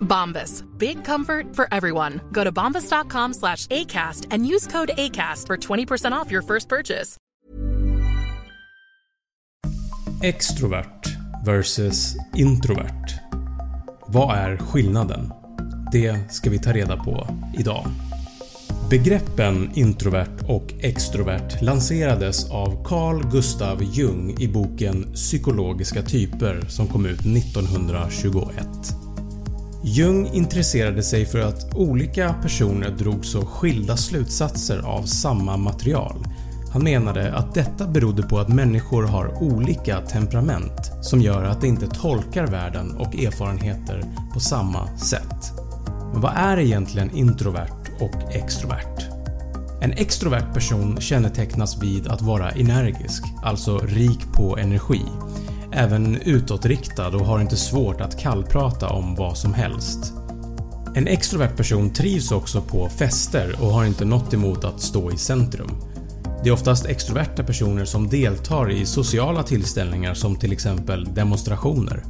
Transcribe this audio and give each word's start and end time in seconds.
Bombas. 0.00 0.64
Big 0.78 1.04
comfort 1.04 1.56
for 1.56 1.68
everyone. 1.72 2.20
Go 2.32 2.44
to 2.44 2.52
bombas.com 2.52 3.34
slash 3.34 3.66
ACAST 3.66 4.26
and 4.30 4.46
use 4.46 4.66
code 4.66 4.90
ACAST 4.96 5.46
for 5.46 5.56
20% 5.56 6.12
off 6.12 6.30
your 6.30 6.42
first 6.42 6.68
purchase. 6.68 7.16
Extrovert 10.22 11.06
versus 11.44 12.16
introvert. 12.36 13.20
Vad 14.06 14.36
är 14.36 14.56
skillnaden? 14.56 15.32
Det 15.92 16.32
ska 16.32 16.50
vi 16.50 16.58
ta 16.58 16.72
reda 16.72 16.96
på 16.96 17.26
idag. 17.58 17.86
Begreppen 18.90 19.70
introvert 19.74 20.42
och 20.48 20.72
extrovert 20.80 21.62
lanserades 21.62 22.50
av 22.50 22.84
Carl 22.84 23.30
Gustav 23.30 23.82
Jung 23.82 24.36
i 24.40 24.48
boken 24.48 25.12
Psykologiska 25.14 26.02
typer 26.02 26.60
som 26.68 26.86
kom 26.86 27.06
ut 27.06 27.20
1921. 27.20 28.99
Jung 29.82 30.26
intresserade 30.32 31.02
sig 31.02 31.26
för 31.26 31.38
att 31.38 31.74
olika 31.74 32.34
personer 32.42 32.90
drog 32.90 33.26
så 33.26 33.46
skilda 33.46 33.96
slutsatser 33.96 34.78
av 34.78 35.02
samma 35.02 35.56
material. 35.56 36.24
Han 36.72 36.84
menade 36.84 37.34
att 37.34 37.54
detta 37.54 37.86
berodde 37.86 38.22
på 38.22 38.38
att 38.38 38.48
människor 38.48 39.02
har 39.02 39.42
olika 39.42 40.00
temperament 40.00 40.92
som 41.02 41.20
gör 41.20 41.44
att 41.44 41.60
de 41.60 41.66
inte 41.66 41.86
tolkar 41.86 42.46
världen 42.46 42.96
och 42.96 43.14
erfarenheter 43.14 44.04
på 44.34 44.40
samma 44.40 44.96
sätt. 44.96 45.52
Men 46.12 46.20
vad 46.20 46.32
är 46.36 46.58
egentligen 46.58 47.10
introvert 47.16 47.90
och 48.00 48.34
extrovert? 48.34 49.06
En 49.82 49.92
extrovert 49.92 50.54
person 50.54 51.00
kännetecknas 51.00 51.82
vid 51.82 52.08
att 52.08 52.22
vara 52.22 52.50
energisk, 52.50 53.24
alltså 53.42 53.78
rik 53.78 54.32
på 54.34 54.56
energi. 54.58 55.02
Även 55.72 56.22
utåtriktad 56.22 57.08
och 57.08 57.26
har 57.26 57.40
inte 57.40 57.56
svårt 57.56 58.00
att 58.00 58.18
kallprata 58.18 58.88
om 58.88 59.14
vad 59.14 59.38
som 59.38 59.54
helst. 59.54 60.12
En 60.94 61.06
extrovert 61.06 61.56
person 61.56 61.92
trivs 61.92 62.32
också 62.32 62.62
på 62.62 62.88
fester 62.88 63.56
och 63.60 63.68
har 63.68 63.84
inte 63.84 64.04
något 64.04 64.34
emot 64.34 64.64
att 64.64 64.80
stå 64.80 65.12
i 65.12 65.16
centrum. 65.16 65.70
Det 66.42 66.48
är 66.48 66.52
oftast 66.52 66.86
extroverta 66.86 67.44
personer 67.44 67.84
som 67.84 68.08
deltar 68.08 68.70
i 68.70 68.86
sociala 68.86 69.42
tillställningar 69.42 70.14
som 70.14 70.36
till 70.36 70.52
exempel 70.52 71.14
demonstrationer. 71.14 72.04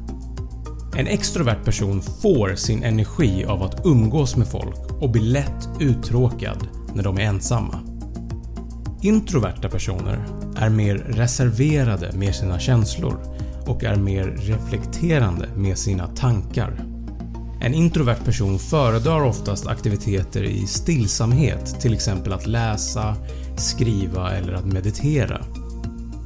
En 0.96 1.06
extrovert 1.06 1.64
person 1.64 2.02
får 2.02 2.54
sin 2.54 2.82
energi 2.82 3.44
av 3.44 3.62
att 3.62 3.86
umgås 3.86 4.36
med 4.36 4.48
folk 4.48 5.02
och 5.02 5.10
blir 5.10 5.22
lätt 5.22 5.68
uttråkad 5.80 6.68
när 6.94 7.02
de 7.02 7.18
är 7.18 7.22
ensamma. 7.22 7.80
Introverta 9.02 9.68
personer 9.68 10.26
är 10.56 10.68
mer 10.68 10.94
reserverade 10.94 12.12
med 12.12 12.34
sina 12.34 12.58
känslor 12.58 13.39
och 13.70 13.84
är 13.84 13.96
mer 13.96 14.24
reflekterande 14.24 15.48
med 15.56 15.78
sina 15.78 16.06
tankar. 16.06 16.84
En 17.60 17.74
introvert 17.74 18.24
person 18.24 18.58
föredrar 18.58 19.22
oftast 19.22 19.66
aktiviteter 19.66 20.42
i 20.42 20.66
stillsamhet, 20.66 21.80
till 21.80 21.94
exempel 21.94 22.32
att 22.32 22.46
läsa, 22.46 23.16
skriva 23.56 24.32
eller 24.32 24.52
att 24.52 24.64
meditera. 24.64 25.40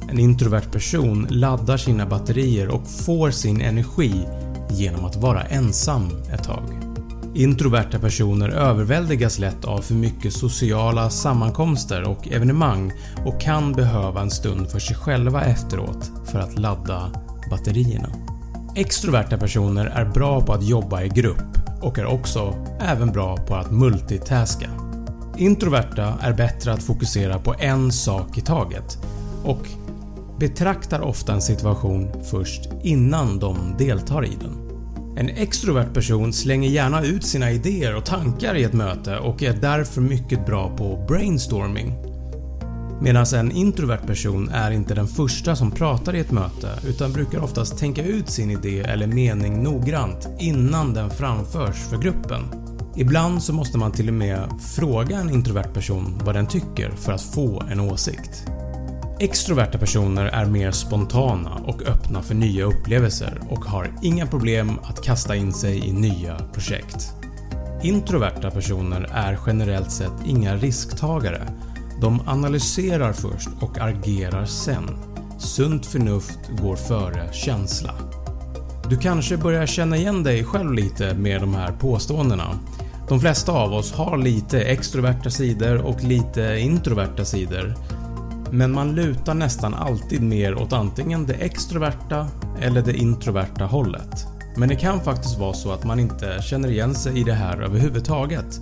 En 0.09 0.19
introvert 0.19 0.71
person 0.71 1.27
laddar 1.29 1.77
sina 1.77 2.05
batterier 2.05 2.67
och 2.67 2.87
får 2.87 3.31
sin 3.31 3.61
energi 3.61 4.25
genom 4.69 5.05
att 5.05 5.15
vara 5.15 5.41
ensam 5.41 6.09
ett 6.33 6.43
tag. 6.43 6.85
Introverta 7.35 7.99
personer 7.99 8.49
överväldigas 8.49 9.39
lätt 9.39 9.65
av 9.65 9.81
för 9.81 9.93
mycket 9.93 10.33
sociala 10.33 11.09
sammankomster 11.09 12.03
och 12.03 12.27
evenemang 12.27 12.93
och 13.25 13.41
kan 13.41 13.73
behöva 13.73 14.21
en 14.21 14.31
stund 14.31 14.71
för 14.71 14.79
sig 14.79 14.95
själva 14.95 15.41
efteråt 15.41 16.11
för 16.25 16.39
att 16.39 16.59
ladda 16.59 17.11
batterierna. 17.49 18.09
Extroverta 18.75 19.37
personer 19.37 19.85
är 19.85 20.05
bra 20.05 20.41
på 20.41 20.53
att 20.53 20.63
jobba 20.63 21.03
i 21.03 21.09
grupp 21.09 21.57
och 21.81 21.99
är 21.99 22.05
också 22.05 22.55
även 22.79 23.11
bra 23.11 23.37
på 23.37 23.55
att 23.55 23.71
multitaska. 23.71 24.69
Introverta 25.37 26.13
är 26.21 26.33
bättre 26.33 26.73
att 26.73 26.83
fokusera 26.83 27.39
på 27.39 27.55
en 27.59 27.91
sak 27.91 28.37
i 28.37 28.41
taget 28.41 28.97
och 29.43 29.67
betraktar 30.39 31.01
ofta 31.01 31.33
en 31.33 31.41
situation 31.41 32.11
först 32.31 32.69
innan 32.83 33.39
de 33.39 33.75
deltar 33.77 34.25
i 34.25 34.31
den. 34.41 34.65
En 35.17 35.29
extrovert 35.29 35.93
person 35.93 36.33
slänger 36.33 36.69
gärna 36.69 37.05
ut 37.05 37.25
sina 37.25 37.51
idéer 37.51 37.95
och 37.95 38.05
tankar 38.05 38.55
i 38.55 38.63
ett 38.63 38.73
möte 38.73 39.17
och 39.17 39.43
är 39.43 39.53
därför 39.53 40.01
mycket 40.01 40.45
bra 40.45 40.77
på 40.77 41.05
brainstorming. 41.07 42.14
Medan 43.01 43.25
en 43.35 43.51
introvert 43.51 44.07
person 44.07 44.49
är 44.49 44.71
inte 44.71 44.93
den 44.93 45.07
första 45.07 45.55
som 45.55 45.71
pratar 45.71 46.15
i 46.15 46.19
ett 46.19 46.31
möte 46.31 46.69
utan 46.87 47.13
brukar 47.13 47.43
oftast 47.43 47.77
tänka 47.77 48.03
ut 48.03 48.29
sin 48.29 48.51
idé 48.51 48.79
eller 48.79 49.07
mening 49.07 49.63
noggrant 49.63 50.27
innan 50.39 50.93
den 50.93 51.09
framförs 51.09 51.75
för 51.75 51.97
gruppen. 51.97 52.41
Ibland 52.95 53.43
så 53.43 53.53
måste 53.53 53.77
man 53.77 53.91
till 53.91 54.07
och 54.07 54.13
med 54.13 54.49
fråga 54.75 55.17
en 55.17 55.29
introvert 55.29 55.73
person 55.73 56.21
vad 56.25 56.35
den 56.35 56.47
tycker 56.47 56.91
för 56.91 57.11
att 57.11 57.21
få 57.21 57.63
en 57.71 57.79
åsikt. 57.79 58.45
Extroverta 59.19 59.77
personer 59.77 60.25
är 60.25 60.45
mer 60.45 60.71
spontana 60.71 61.51
och 61.65 61.81
öppna 61.81 62.21
för 62.21 62.35
nya 62.35 62.65
upplevelser 62.65 63.41
och 63.49 63.65
har 63.65 63.91
inga 64.01 64.27
problem 64.27 64.79
att 64.83 65.03
kasta 65.03 65.35
in 65.35 65.53
sig 65.53 65.87
i 65.87 65.93
nya 65.93 66.39
projekt. 66.53 67.13
Introverta 67.83 68.51
personer 68.51 69.09
är 69.13 69.39
generellt 69.47 69.91
sett 69.91 70.13
inga 70.25 70.55
risktagare. 70.55 71.47
De 72.01 72.21
analyserar 72.25 73.13
först 73.13 73.49
och 73.59 73.77
agerar 73.79 74.45
sen. 74.45 74.89
Sunt 75.37 75.85
förnuft 75.85 76.39
går 76.61 76.75
före 76.75 77.33
känsla. 77.33 77.93
Du 78.89 78.97
kanske 78.97 79.37
börjar 79.37 79.65
känna 79.65 79.97
igen 79.97 80.23
dig 80.23 80.43
själv 80.43 80.73
lite 80.73 81.13
med 81.13 81.41
de 81.41 81.53
här 81.53 81.71
påståendena. 81.71 82.59
De 83.09 83.19
flesta 83.19 83.51
av 83.51 83.73
oss 83.73 83.93
har 83.93 84.17
lite 84.17 84.61
extroverta 84.61 85.29
sidor 85.29 85.81
och 85.81 86.03
lite 86.03 86.57
introverta 86.59 87.25
sidor. 87.25 87.75
Men 88.51 88.71
man 88.71 88.95
lutar 88.95 89.33
nästan 89.33 89.73
alltid 89.73 90.21
mer 90.21 90.55
åt 90.55 90.73
antingen 90.73 91.25
det 91.25 91.33
extroverta 91.33 92.27
eller 92.61 92.81
det 92.81 92.93
introverta 92.93 93.65
hållet. 93.65 94.27
Men 94.57 94.69
det 94.69 94.75
kan 94.75 95.01
faktiskt 95.01 95.39
vara 95.39 95.53
så 95.53 95.71
att 95.71 95.83
man 95.83 95.99
inte 95.99 96.41
känner 96.41 96.71
igen 96.71 96.95
sig 96.95 97.19
i 97.19 97.23
det 97.23 97.33
här 97.33 97.61
överhuvudtaget. 97.61 98.61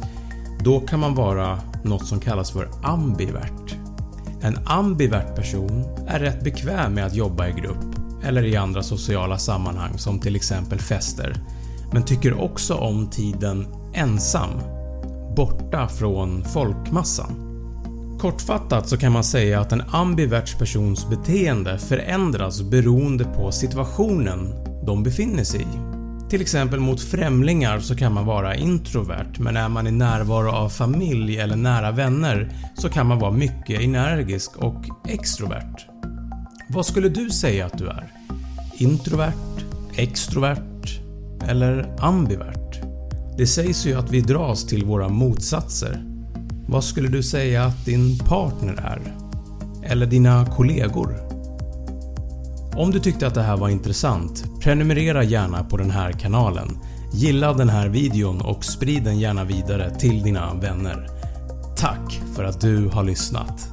Då 0.63 0.79
kan 0.79 0.99
man 0.99 1.15
vara 1.15 1.59
något 1.83 2.07
som 2.07 2.19
kallas 2.19 2.51
för 2.51 2.69
ambivert. 2.83 3.75
En 4.41 4.57
ambivert 4.65 5.35
person 5.35 5.83
är 6.07 6.19
rätt 6.19 6.43
bekväm 6.43 6.93
med 6.93 7.05
att 7.05 7.15
jobba 7.15 7.47
i 7.47 7.51
grupp 7.51 7.95
eller 8.23 8.45
i 8.45 8.55
andra 8.55 8.83
sociala 8.83 9.37
sammanhang 9.37 9.97
som 9.97 10.19
till 10.19 10.35
exempel 10.35 10.79
fester, 10.79 11.35
men 11.93 12.05
tycker 12.05 12.41
också 12.41 12.75
om 12.75 13.09
tiden 13.09 13.67
ensam, 13.93 14.49
borta 15.35 15.87
från 15.87 16.43
folkmassan. 16.43 17.49
Kortfattat 18.19 18.89
så 18.89 18.97
kan 18.97 19.11
man 19.11 19.23
säga 19.23 19.61
att 19.61 19.71
en 19.71 19.81
ambivert 19.81 20.59
persons 20.59 21.09
beteende 21.09 21.77
förändras 21.77 22.61
beroende 22.61 23.23
på 23.23 23.51
situationen 23.51 24.53
de 24.85 25.03
befinner 25.03 25.43
sig 25.43 25.61
i. 25.61 25.92
Till 26.33 26.41
exempel 26.41 26.79
mot 26.79 27.01
främlingar 27.01 27.79
så 27.79 27.95
kan 27.95 28.13
man 28.13 28.25
vara 28.25 28.55
introvert 28.55 29.39
men 29.39 29.57
är 29.57 29.69
man 29.69 29.87
i 29.87 29.91
närvaro 29.91 30.51
av 30.51 30.69
familj 30.69 31.37
eller 31.37 31.55
nära 31.55 31.91
vänner 31.91 32.55
så 32.75 32.89
kan 32.89 33.07
man 33.07 33.19
vara 33.19 33.31
mycket 33.31 33.81
energisk 33.81 34.57
och 34.57 34.85
extrovert. 35.07 35.85
Vad 36.69 36.85
skulle 36.85 37.09
du 37.09 37.29
säga 37.29 37.65
att 37.65 37.77
du 37.77 37.87
är? 37.87 38.11
Introvert? 38.77 39.63
Extrovert? 39.95 40.99
Eller 41.47 41.95
ambivert? 41.99 42.81
Det 43.37 43.47
sägs 43.47 43.85
ju 43.85 43.93
att 43.93 44.11
vi 44.11 44.21
dras 44.21 44.65
till 44.65 44.85
våra 44.85 45.09
motsatser. 45.09 46.03
Vad 46.67 46.83
skulle 46.83 47.07
du 47.07 47.23
säga 47.23 47.63
att 47.63 47.85
din 47.85 48.17
partner 48.17 48.73
är? 48.73 49.01
Eller 49.91 50.05
dina 50.05 50.45
kollegor? 50.45 51.32
Om 52.75 52.91
du 52.91 52.99
tyckte 52.99 53.27
att 53.27 53.33
det 53.33 53.41
här 53.41 53.57
var 53.57 53.69
intressant, 53.69 54.45
prenumerera 54.59 55.23
gärna 55.23 55.63
på 55.63 55.77
den 55.77 55.91
här 55.91 56.11
kanalen, 56.11 56.77
gilla 57.13 57.53
den 57.53 57.69
här 57.69 57.89
videon 57.89 58.41
och 58.41 58.65
sprid 58.65 59.03
den 59.03 59.19
gärna 59.19 59.43
vidare 59.43 59.99
till 59.99 60.23
dina 60.23 60.53
vänner. 60.53 61.07
Tack 61.77 62.21
för 62.35 62.43
att 62.43 62.61
du 62.61 62.87
har 62.87 63.03
lyssnat. 63.03 63.72